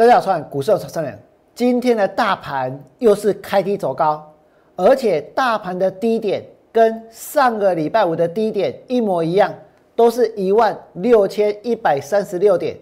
[0.00, 1.18] 大家好，我是股市有商人。
[1.54, 4.32] 今天的大盘又是开低走高，
[4.74, 6.42] 而且大盘的低点
[6.72, 9.52] 跟上个礼拜五的低点一模一样，
[9.94, 12.78] 都是一万六千一百三十六点。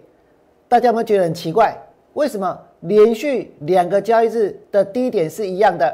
[0.69, 1.77] 大家有没有觉得很奇怪？
[2.13, 5.93] 为什么连续两个交易日的低点是一样的？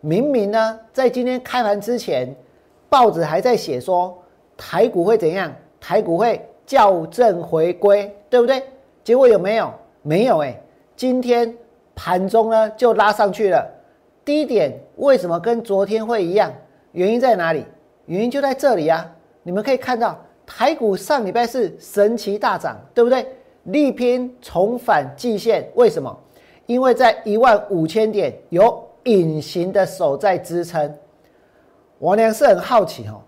[0.00, 2.34] 明明呢，在今天开盘之前，
[2.88, 4.20] 报纸还在写说
[4.56, 5.54] 台股会怎样？
[5.80, 8.60] 台股会校正回归，对不对？
[9.04, 9.72] 结果有没有？
[10.06, 10.62] 没有哎。
[10.94, 11.52] 今天
[11.96, 13.68] 盘中呢就拉上去了，
[14.24, 16.52] 低点为什么跟昨天会一样？
[16.92, 17.64] 原因在哪里？
[18.06, 19.04] 原因就在这里啊！
[19.42, 20.16] 你们可以看到，
[20.46, 23.26] 台股上礼拜是神奇大涨，对不对？
[23.64, 26.16] 力拼重返季线，为什么？
[26.66, 30.94] 因为在一万五千点有隐形的手在支撑。
[31.98, 33.20] 王良是很好奇哦，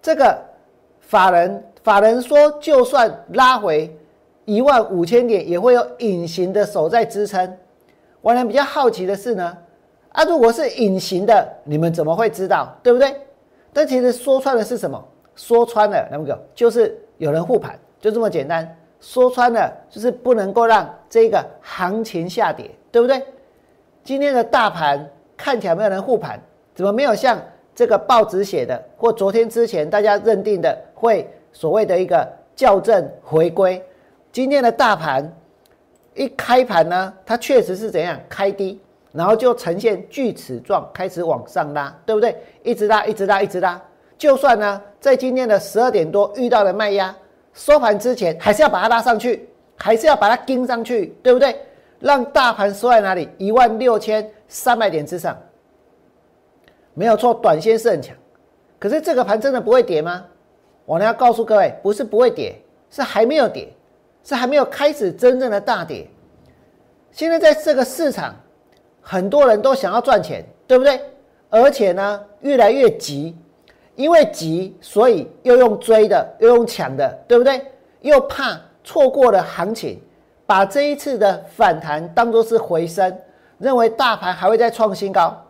[0.00, 0.42] 这个
[1.00, 1.62] 法人。
[1.82, 3.94] 法人说，就算拉回
[4.44, 7.56] 一万五千点，也会有隐形的手在支撑。
[8.20, 9.56] 我呢比较好奇的是呢，
[10.10, 12.74] 啊，如果是隐形的，你们怎么会知道？
[12.82, 13.14] 对不对？
[13.72, 15.02] 但其实说穿了是什么？
[15.34, 18.76] 说穿了，那么个就是有人护盘，就这么简单。
[19.00, 23.22] 说穿了就是不能够让这个行情下跌，对不对？
[24.02, 26.40] 今天的大盘看起来没有人护盘，
[26.74, 27.38] 怎么没有像
[27.74, 31.28] 这个报纸写的，或昨天之前大家认定的会？
[31.52, 33.80] 所谓的一个校正回归，
[34.34, 35.32] 今天的大盘
[36.12, 38.80] 一开盘呢，它确实是怎样开低，
[39.12, 42.36] 然后就呈现锯齿状开始往上拉，对不对？
[42.64, 43.80] 一直拉，一直拉，一直拉。
[44.18, 47.14] 就算呢，在今天的十二点多遇到了卖压，
[47.52, 51.56] 收盘之前还是要把它拉上去，还是要把它盯上去，对不对？
[52.00, 53.28] 让大盘收在哪里？
[53.38, 55.40] 一万六千三百点之上，
[56.92, 58.16] 没有错，短线是很强。
[58.80, 60.24] 可是这个盘真的不会跌吗？
[60.86, 63.72] 我呢要告诉各位，不是不会跌，是还没有跌，
[64.24, 66.08] 是还没有开始真正的大跌。
[67.12, 68.34] 现在在这个市场，
[69.00, 71.00] 很多人都想要赚钱，对不对？
[71.50, 73.36] 而且呢，越来越急，
[73.94, 77.64] 因为急，所以又用追的，又用抢的，对不对？
[78.00, 80.02] 又怕错过了行情，
[80.44, 83.16] 把这一次的反弹当作是回升，
[83.58, 85.40] 认为大盘还会再创新高。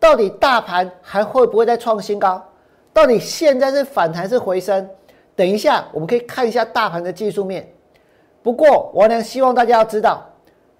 [0.00, 2.44] 到底大盘还会不会再创新高？
[2.92, 4.90] 到底现在是反弹是回升？
[5.36, 7.71] 等一下，我们可以看一下大盘的技术面。
[8.42, 10.24] 不过，我呢希望大家要知道，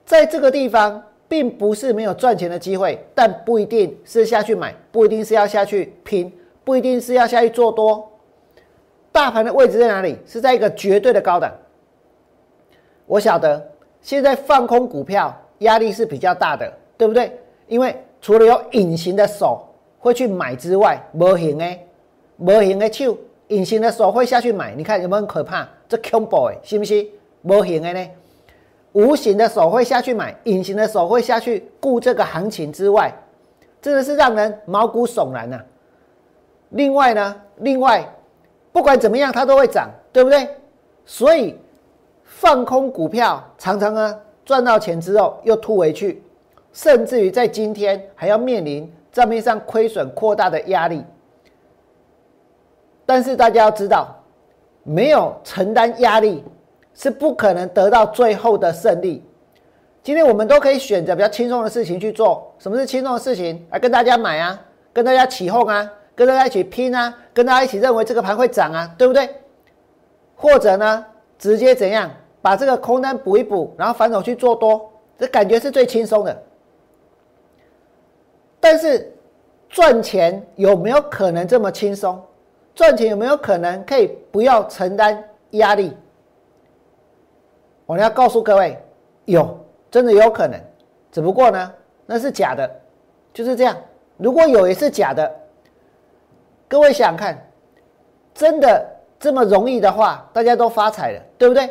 [0.05, 6.33] 在这个地方并不是没有赚钱的机会，但不一定是下去买，不一定是要下去拼，
[6.65, 8.11] 不一定是要下去做多。
[9.13, 10.19] 大盘的位置在哪里？
[10.27, 11.53] 是在一个绝对的高档。
[13.07, 17.39] 我晓得现在放空股票压力是比较大的，对不对？
[17.69, 19.69] 因为除了有隐形的手
[19.99, 21.87] 会去买之外，无形诶。
[22.39, 23.17] 无形的手，
[23.49, 25.69] 隐形的手会下去买，你看有没有很可怕？
[25.89, 27.07] 这恐怖诶，是不是？
[27.43, 28.11] 无形的呢？
[28.93, 33.11] 无形的手会下去买，隐形的手会下去顾这个行情之外，
[33.81, 35.59] 真的是让人毛骨悚然呐。
[36.71, 38.07] 另外呢，另外
[38.71, 40.47] 不管怎么样，它都会涨，对不对？
[41.07, 41.59] 所以
[42.23, 46.23] 放空股票常常呢赚到钱之后又吐回去，
[46.73, 51.03] 甚至于在今天还要面临账面上亏损扩大的压力。
[53.07, 54.15] 但是大家要知道，
[54.83, 56.45] 没有承担压力
[56.95, 59.25] 是不可能得到最后的胜利。
[60.03, 62.53] 今天我们都可以选择比较轻松的事情去做。
[62.59, 63.65] 什么是轻松的事情？
[63.71, 64.61] 来跟大家买啊，
[64.93, 69.29] 跟大家起哄啊，跟大家一起拼啊，跟大家一起认为这个盘会涨啊，对不对？
[70.35, 71.07] 或者呢，
[71.39, 72.11] 直接怎样
[72.41, 76.43] 把这个空单补一补，然后反手去做多，这感觉是最轻松的。
[78.59, 79.13] 但是
[79.69, 82.21] 赚钱有没有可能这么轻松？
[82.75, 85.97] 赚钱有没有可能可以不要承担压力？
[87.93, 88.83] 我要告诉各位，
[89.27, 89.55] 有，
[89.91, 90.59] 真的有可能。
[91.11, 91.75] 只不过呢，
[92.07, 92.71] 那是假的，
[93.35, 93.77] 就是这样。
[94.17, 95.31] 如果有也是假的，
[96.67, 97.47] 各位想想看，
[98.33, 98.83] 真的
[99.21, 101.69] 这么容易的话，大家都发财了，对不对？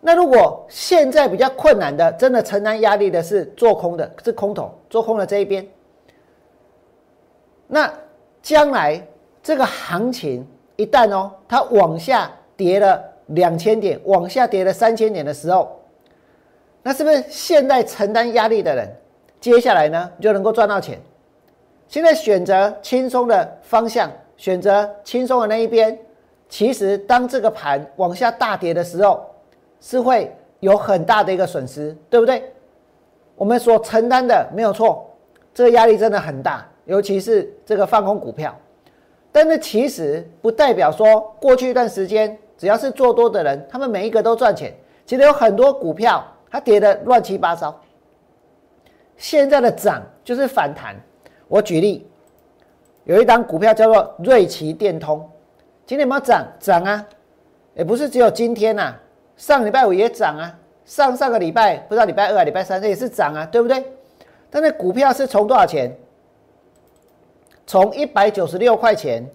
[0.00, 5.66] 那如果现在比较困难的，真的承担压力的是做空的，是空头做空的这一边，
[7.66, 7.92] 那
[8.40, 9.04] 将来。
[9.42, 10.46] 这个行情
[10.76, 15.80] 一旦哦，它往下跌了两千点，往下跌了三千点的时候，
[16.82, 18.88] 那是不是现在承担压力的人，
[19.40, 20.98] 接下来呢就能够赚到钱？
[21.88, 25.96] 现在选择轻松的方向，选择轻松的那一边，
[26.48, 29.24] 其实当这个盘往下大跌的时候，
[29.80, 32.42] 是会有很大的一个损失，对不对？
[33.36, 35.10] 我们所承担的没有错，
[35.52, 38.56] 这个压力真的很大，尤其是这个放空股票。
[39.30, 44.72] 但是其实不代表说过去一段时间只要是做多的人，他们每一个都赚钱。
[45.06, 47.78] 其实有很多股票它跌的乱七八糟。
[49.16, 50.96] 现在的涨就是反弹。
[51.46, 52.08] 我举例，
[53.04, 55.28] 有一档股票叫做瑞奇电通，
[55.86, 56.46] 今天有没有涨？
[56.58, 57.06] 涨啊！
[57.74, 58.94] 也不是只有今天呐，
[59.36, 63.84] 上礼拜五也涨啊，上上个礼拜不知道礼拜二还礼拜三，这也是涨啊，对不对？
[64.48, 65.94] 但是股票是从多少钱？
[67.66, 69.28] 从一百九十六块钱，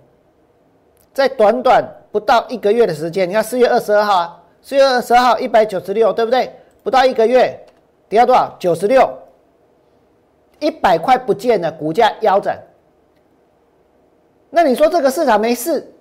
[1.13, 6.51] 在短短不到一个月的时间，你看四月二十二号啊，四月二十二号一百九十六，对不对？
[6.83, 7.59] 不到一个月，
[8.07, 8.55] 跌到多少？
[8.59, 9.07] 九十六，
[10.59, 12.59] 一百块不见了，股价腰斩。
[14.49, 15.91] 那你说这个市场没事，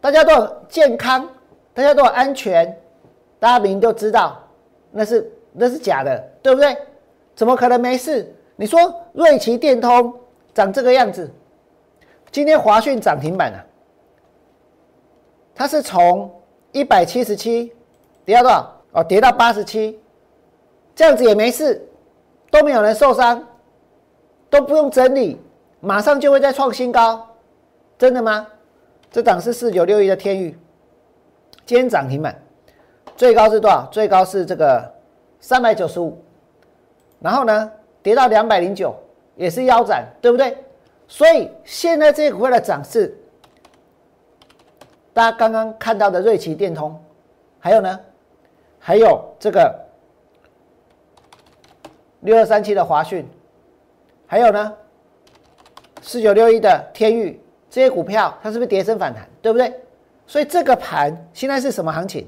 [0.00, 1.28] 大家都健康，
[1.74, 2.74] 大家都安全，
[3.38, 4.42] 大家明都知道
[4.90, 6.74] 那是那是假的，对不对？
[7.34, 8.34] 怎么可能没事？
[8.56, 8.78] 你说
[9.12, 10.14] 瑞奇电通
[10.54, 11.30] 长这个样子。
[12.30, 13.66] 今天华讯涨停板了，
[15.54, 16.30] 它是从
[16.72, 17.72] 一百七十七
[18.24, 18.82] 跌到多少？
[18.92, 19.98] 哦，跌到八十七，
[20.94, 21.86] 这样子也没事，
[22.50, 23.42] 都没有人受伤，
[24.50, 25.40] 都不用整理，
[25.80, 27.26] 马上就会再创新高，
[27.96, 28.46] 真的吗？
[29.10, 30.58] 这档是四九六一的天宇，
[31.64, 32.34] 今天涨停板，
[33.16, 33.88] 最高是多少？
[33.90, 34.90] 最高是这个
[35.40, 36.22] 三百九十五，
[37.18, 37.72] 然后呢，
[38.02, 38.94] 跌到两百零九，
[39.36, 40.56] 也是腰斩，对不对？
[41.08, 43.14] 所以现在这些股票的涨势，
[45.14, 46.98] 大家刚刚看到的瑞奇电通，
[47.58, 48.00] 还有呢，
[48.78, 49.74] 还有这个
[52.20, 53.28] 六二三七的华讯，
[54.26, 54.72] 还有呢
[56.00, 59.72] 四九六一的天域，这些股票它是不是跌升反弹，对不对？
[60.26, 62.26] 所以这个盘现在是什么行情？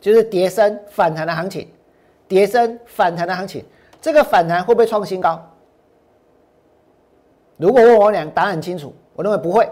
[0.00, 1.70] 就是跌升反弹的行情，
[2.26, 3.64] 跌升反弹的行情，
[4.00, 5.40] 这个反弹会不会创新高？
[7.58, 9.68] 如果问我俩，答案很清楚，我认为不会，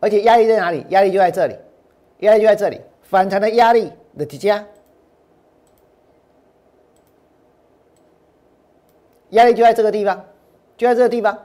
[0.00, 0.84] 而且压力在哪里？
[0.90, 1.56] 压力就在这里，
[2.18, 4.64] 压力就在这里，反弹的压力的几家，
[9.30, 10.24] 压力就在这个地方，
[10.76, 11.36] 就在这个地方。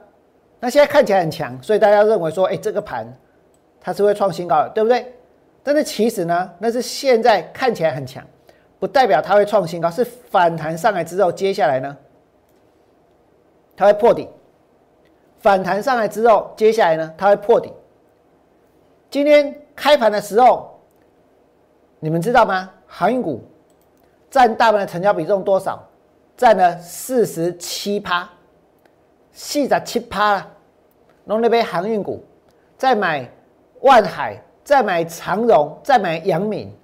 [0.59, 3.05] 那现在看起来很强，所以大家认为说，哎，这个盘
[3.81, 5.13] 它是会创新高的，对不对？
[5.63, 8.23] 但是其实呢，那是现在看起来很强，
[8.79, 11.97] 不代表它会创新高，是反弹上来之后，接下来呢，
[13.75, 14.27] 它会破底。
[15.39, 17.73] 反弹上来之后，接下来呢，它会破底。
[19.13, 20.75] 今天开盘的时候，
[21.99, 22.67] 你们知道吗？
[22.87, 23.43] 航运股
[24.31, 25.87] 占大盘的成交比重多少？
[26.35, 28.27] 占了四十七趴，
[29.31, 30.47] 四十七趴了。
[31.25, 32.25] 弄那边航运股，
[32.75, 33.29] 再买
[33.81, 36.75] 万海，再买长荣，再买阳明，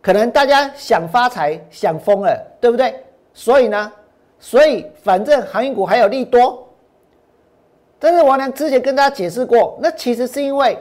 [0.00, 3.04] 可能大家想发财想疯了，对不对？
[3.34, 3.92] 所以呢，
[4.38, 6.66] 所以反正航运股还有利多。
[7.98, 10.78] 但是王良之前跟大家解释过，那其实是因为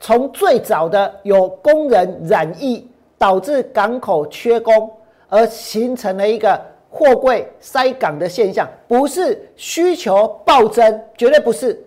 [0.00, 4.90] 从最早的有工人染疫导致港口缺工
[5.28, 11.80] 而形成了一个货柜塞港的现象，不是需求暴增，绝对不是，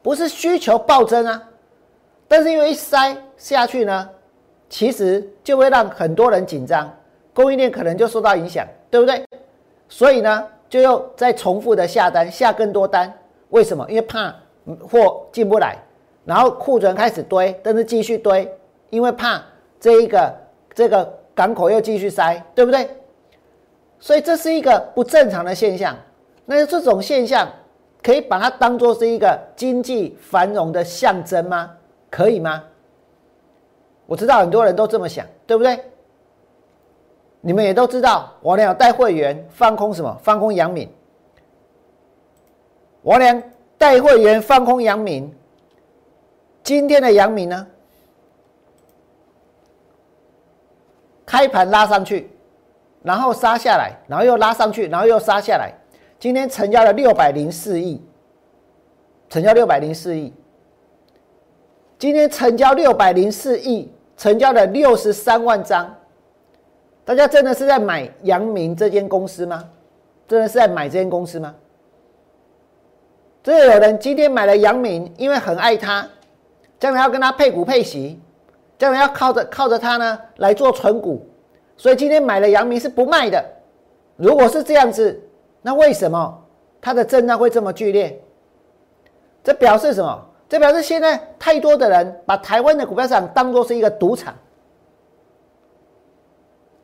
[0.00, 1.42] 不是需求暴增啊。
[2.26, 4.08] 但是因为一塞下去呢，
[4.70, 6.90] 其实就会让很多人紧张，
[7.34, 9.24] 供应链可能就受到影响，对不对？
[9.88, 10.46] 所以呢？
[10.68, 13.10] 就又再重复的下单，下更多单，
[13.48, 13.86] 为什么？
[13.88, 14.34] 因为怕
[14.86, 15.78] 货进不来，
[16.28, 18.46] 然后库存开始堆，但是继续堆，
[18.90, 19.42] 因为怕
[19.80, 20.30] 这一个
[20.74, 22.86] 这个港口又继续塞，对不对？
[23.98, 25.96] 所以这是一个不正常的现象。
[26.44, 27.48] 那这种现象
[28.02, 31.70] 可以把它当做是一个经济繁荣的象征吗？
[32.10, 32.62] 可以吗？
[34.04, 35.80] 我知道很多人都这么想，对不对？
[37.40, 40.14] 你们也都知道，我俩带会员放空什么？
[40.22, 40.86] 放空杨敏。
[43.00, 43.42] 我俩
[43.78, 45.34] 带会员放空杨敏。
[46.68, 47.66] 今天的阳明呢？
[51.24, 52.30] 开盘拉上去，
[53.02, 55.72] 然后杀下来，然后又拉上去，然后又杀下来。
[56.18, 58.04] 今天成交了六百零四亿，
[59.30, 60.30] 成交六百零四亿。
[61.98, 65.96] 今天成交六百零四亿，成交了六十三万张。
[67.02, 69.70] 大家真的是在买阳明这间公司吗？
[70.26, 71.54] 真的是在买这间公司吗？
[73.42, 76.06] 真的有人今天买了阳明，因为很爱他，
[76.78, 78.20] 将来要跟他配股配息，
[78.78, 81.26] 将来要靠着靠着他呢来做存股，
[81.76, 83.44] 所以今天买了阳明是不卖的。
[84.16, 85.20] 如果是这样子，
[85.62, 86.44] 那为什么
[86.80, 88.20] 它的震荡会这么剧烈？
[89.42, 90.24] 这表示什么？
[90.48, 94.34] 这表示现在太多的人把台湾的股票市场当做是一个赌场。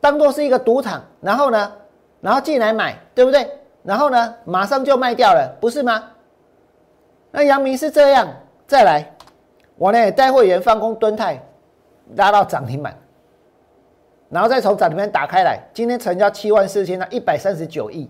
[0.00, 1.72] 当做是一个赌场，然后呢，
[2.20, 3.48] 然后进来买，对不对？
[3.82, 6.10] 然后呢，马上就卖掉了，不是吗？
[7.30, 8.28] 那阳明是这样，
[8.66, 9.13] 再来，
[9.76, 11.40] 我呢带会员放空蹲泰，
[12.16, 12.96] 拉到涨停板，
[14.28, 18.08] 然后再从涨停板打开来，今天成交七万四千到一百三十九亿。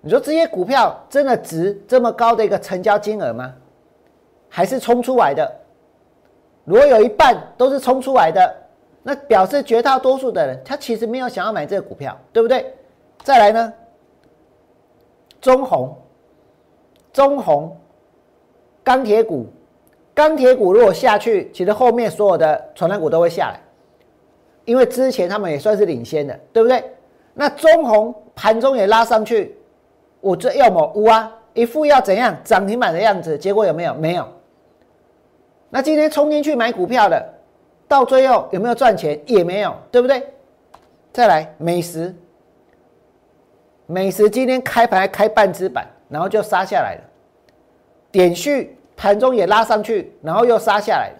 [0.00, 3.54] 你说这些股票真的值这么高的一个成交金额吗？
[4.48, 5.50] 还是冲出来的？
[6.64, 8.54] 如果有一半都是冲出来的，
[9.02, 12.74] 那表示绝大多数的人他其实没有想要买这个股票，对不对？
[13.22, 13.72] 再来呢，
[15.40, 15.96] 中红，
[17.12, 17.76] 中红，
[18.82, 19.46] 钢铁股，
[20.14, 23.60] 钢铁股如果下去，其实后面所有的传染股都会下来，
[24.64, 26.84] 因为之前他们也算是领先的，对不对？
[27.34, 29.56] 那中红盘中也拉上去。
[30.20, 33.94] 我这要么乌啊，一副要怎样涨停板的样子，结果有没有？
[33.94, 34.28] 没有。
[35.68, 37.34] 那今天冲进去买股票的，
[37.88, 39.18] 到最后有没有赚钱？
[39.26, 40.22] 也没有，对不对？
[41.12, 42.14] 再来美食，
[43.86, 47.00] 美食今天开盘开半只板，然后就杀下来了。
[48.10, 51.12] 点序盘中也拉上去，然后又杀下来。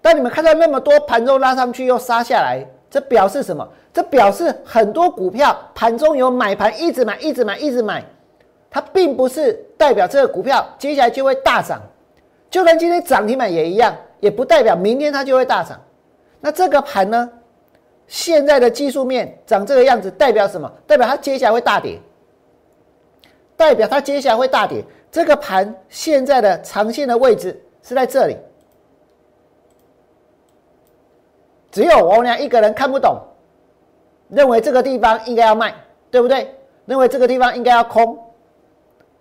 [0.00, 3.66] 但你们看到那么多盘中拉上去又杀下来，这表示什么？
[3.92, 8.04] 这表示很多股票盘中有买盘，一直买，一直买，一直买。
[8.70, 11.80] 它并不是代表这个股票接下来就会大涨，
[12.50, 15.80] 就算今天涨停板也一样，也不代表明天它就会大涨。
[16.40, 17.30] 那这个盘呢？
[18.06, 20.70] 现在的技术面长这个样子，代表什么？
[20.86, 21.98] 代表它接下来会大跌，
[23.56, 24.84] 代表它接下来会大跌。
[25.14, 28.36] 这个盘现在的长线的位置是在这里，
[31.70, 33.20] 只有王良一个人看不懂，
[34.28, 35.72] 认为这个地方应该要卖，
[36.10, 36.52] 对不对？
[36.86, 38.18] 认为这个地方应该要空。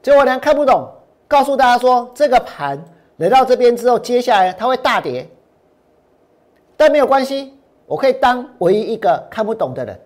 [0.02, 0.90] 结果呢看不懂，
[1.28, 2.84] 告诉大家说这个盘
[3.18, 5.30] 来到这边之后，接下来它会大跌，
[6.76, 10.00] 但没有关系，我可以当唯一一个看不懂的人，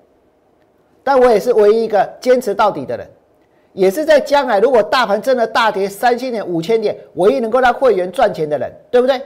[1.02, 3.10] 但我也是唯一一个坚持到底的人，
[3.78, 9.22] 也是在将来如果大盘真的大跌三千点、五千点，唯一能够让会员赚钱的人，对不对？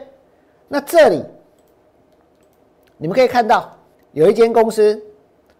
[0.67, 1.23] 那这里
[2.97, 3.71] 你们可以看到
[4.11, 5.01] 有一间公司，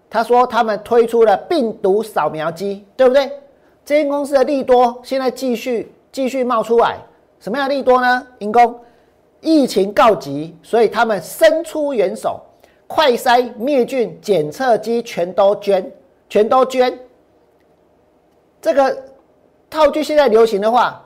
[0.10, 3.32] 他说他们推出了病毒扫描机，对不对？
[3.86, 6.98] 这间公司的利多现在继续继续冒出来，
[7.40, 8.28] 什么样的利多呢？
[8.40, 8.78] 因公
[9.40, 12.42] 疫情告急，所以他们伸出援手，
[12.88, 15.90] 快筛灭菌检测机全都捐，
[16.28, 16.94] 全都捐。
[18.62, 18.96] 这个
[19.70, 21.04] 套句现在流行的话，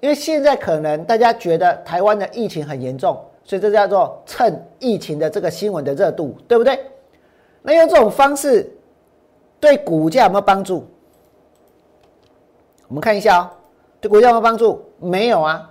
[0.00, 6.78] 因为现在可能大家觉得台湾的疫情很严重，所以这叫做趁疫情的这个新闻的热度，对不对？
[7.62, 8.72] 那用这种方式
[9.58, 10.86] 对股价有没有帮助？
[12.88, 13.50] 我们看一下哦，
[14.00, 14.84] 对股价有没有帮助？
[14.98, 15.68] 没有啊。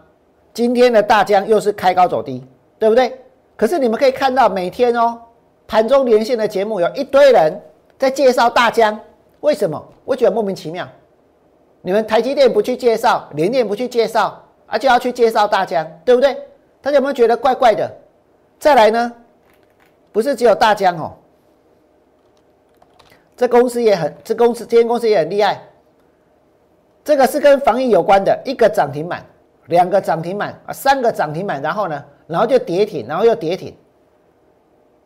[0.54, 2.46] 今天的大江又是开高走低，
[2.78, 3.18] 对不对？
[3.56, 5.18] 可是你们可以看到，每天哦，
[5.68, 7.62] 盘中连线的节目有一堆人
[7.98, 9.00] 在介绍大江，
[9.42, 9.82] 为什么？
[10.04, 10.88] 我觉得莫名其妙。
[11.82, 16.34] 你们台积电不去介绍，联电不去介绍，啊，就要去介绍大江，对不对？
[16.82, 17.92] 大家有没有觉得怪怪的？
[18.60, 19.12] 再来呢，
[20.12, 21.14] 不是只有大江哦，
[23.36, 25.62] 这公司也很，这公司这间公司也很厉害。
[27.04, 29.26] 这个是跟防疫有关的，一个涨停板，
[29.66, 33.76] 两个涨停板啊，三个涨停板，然后呢，然后就跌停，然后又跌停，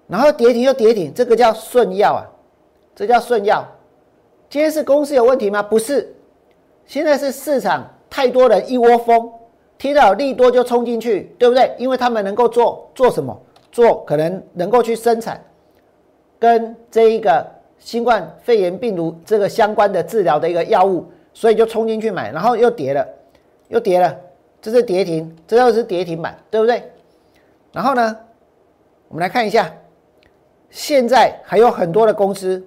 [0.08, 2.24] 然后跌停又跌停，这个叫顺药啊，
[2.94, 3.66] 这叫顺药。
[4.50, 5.62] 今天是公司有问题吗？
[5.64, 6.15] 不是，
[6.86, 9.32] 现在是市场太多人一窝蜂，
[9.78, 11.74] 听到利多就冲进去，对不对？
[11.78, 13.38] 因为他们能够做做什么？
[13.72, 15.44] 做可能能够去生产
[16.40, 17.46] 跟这一个
[17.78, 21.06] 新冠肺炎病毒这个相关的治疗的一个药物。
[21.38, 23.06] 所以就冲进去买，然后又跌了，
[23.68, 24.18] 又跌了，
[24.62, 26.82] 这是跌停，这又是跌停板，对不对？
[27.74, 28.18] 然后呢，
[29.10, 29.70] 我们来看一下，
[30.70, 32.66] 现在还有很多的公司，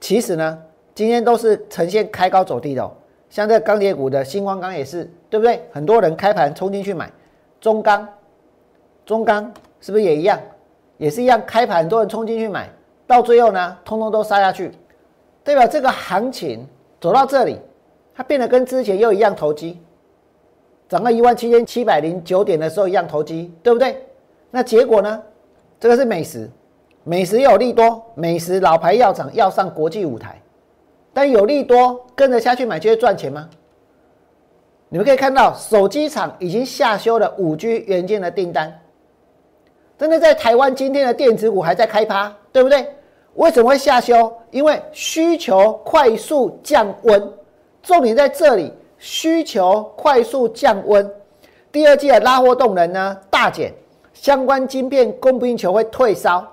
[0.00, 0.58] 其实呢，
[0.94, 2.90] 今天都是呈现开高走低的，
[3.36, 5.60] 像这钢铁股的星光钢也是，对不对？
[5.70, 7.12] 很多人开盘冲进去买，
[7.60, 8.08] 中钢，
[9.04, 10.40] 中钢是不是也一样？
[10.96, 12.66] 也是一样，开盘很多人冲进去买，
[13.06, 14.72] 到最后呢，通通都杀下去，
[15.44, 16.66] 代表这个行情
[16.98, 17.58] 走到这里。
[18.14, 19.78] 它变得跟之前又一样投机，
[20.88, 24.02] 涨到一万七千七百零九点的时候一样投机，对不对？
[24.50, 25.22] 那结果呢？
[25.78, 26.48] 这个是美食，
[27.04, 30.40] 美食有利多，美食老牌药厂要上国际舞台，
[31.16, 33.48] 但有利多跟着下去买就会赚钱吗？
[34.90, 38.78] 你们可以看到，手机厂已经下修了五 G 元件的订单，
[39.96, 42.86] 真的在台湾今天的电子股还在开趴，对不对？
[43.36, 44.30] 为什么会下修？
[44.50, 47.32] 因为需求快速降温。
[47.82, 51.10] 重点在这里，需求快速降温，
[51.72, 53.72] 第二季的拉货动能呢大减，
[54.12, 56.46] 相关晶片供不应求会退烧，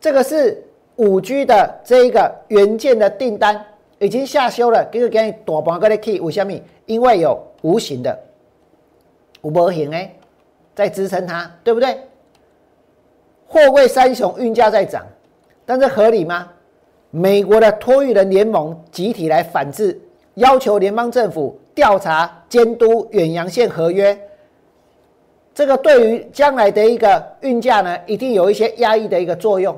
[0.00, 3.60] 这个是五 G 的这一个元件的订单
[3.98, 6.52] 已经下修了，给个给你大盘个的 key 为什么？
[6.84, 8.18] 因为有无形的
[9.40, 10.14] 无模型哎
[10.74, 11.98] 在支撑它，对不对？
[13.46, 15.06] 货柜三雄运价在涨，
[15.64, 16.48] 但这合理吗？
[17.10, 19.98] 美国的托育人联盟集体来反制，
[20.34, 24.18] 要求联邦政府调查监督远洋线合约。
[25.54, 29.74] 这个对于将来的一个运价呢，一定有一些压抑的一个作用。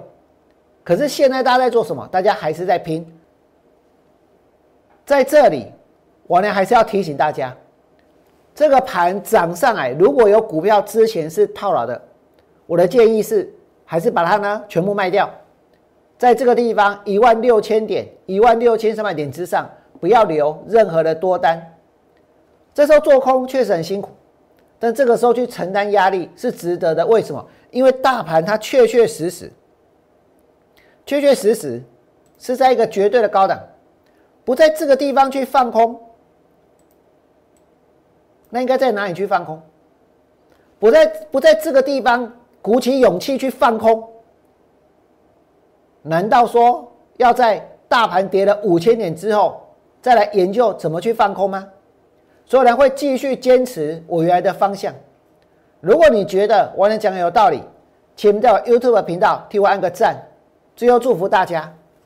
[0.83, 2.09] 可是现在大家在做什么？
[2.11, 3.07] 大家还是在拼。
[5.09, 5.73] 在这里，
[6.27, 7.57] 我呢还是要提醒大家，
[8.55, 11.99] 这个盘涨上来，如果有股票之前是套牢的，
[12.67, 13.51] 我的建议是，
[13.87, 15.31] 还是把它呢全部卖掉，
[16.19, 19.67] 在这个地方一万六千点、一万六千三百点之上，
[19.99, 21.59] 不要留任何的多单。
[22.75, 24.11] 这时候做空确实很辛苦。
[24.79, 27.43] 但这个时候去承担压力是值得的，为什么？
[27.71, 29.51] 因为大盘它确确实实、
[31.07, 31.83] 确确实实
[32.39, 33.59] 是在一个绝对的高档，
[34.49, 36.01] 不在这个地方去放空，
[38.49, 39.61] 那应该在哪里去放空？
[40.79, 44.09] 不在不在这个地方鼓起勇气去放空？
[46.01, 49.61] 难道说要在大盘跌了五千点之后
[50.01, 51.69] 再来研究怎么去放空吗？
[52.47, 54.95] 所以呢，会继续坚持我原来的方向。
[55.83, 57.63] 如果你觉得我能讲的有道理，
[58.17, 60.17] 请在 YouTube 频道替我按个赞。
[60.75, 61.71] 最后祝福大家